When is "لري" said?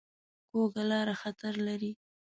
1.67-1.91